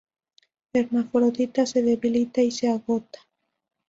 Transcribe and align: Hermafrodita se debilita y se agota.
Hermafrodita 0.73 1.67
se 1.67 1.83
debilita 1.83 2.41
y 2.41 2.49
se 2.49 2.67
agota. 2.67 3.19